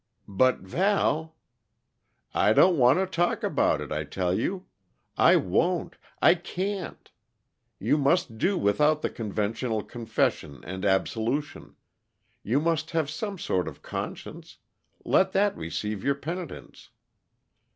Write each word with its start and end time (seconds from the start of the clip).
"But, 0.27 0.61
Val" 0.61 1.35
"I 2.47 2.53
don't 2.53 2.75
want 2.79 2.97
to 2.97 3.05
talk 3.05 3.43
about 3.43 3.81
it, 3.81 3.91
I 3.91 4.03
tell 4.03 4.33
you! 4.33 4.65
I 5.15 5.35
won't 5.35 5.95
I 6.23 6.33
can't. 6.33 7.11
You 7.77 7.99
must 7.99 8.39
do 8.39 8.57
without 8.57 9.03
the 9.03 9.11
conventional 9.11 9.83
confession 9.83 10.63
and 10.63 10.83
absolution. 10.85 11.75
You 12.41 12.59
must 12.59 12.89
have 12.97 13.11
some 13.11 13.37
sort 13.37 13.67
of 13.67 13.83
conscience 13.83 14.57
let 15.05 15.33
that 15.33 15.55
receive 15.55 16.03
your 16.03 16.15
penitence." 16.15 16.89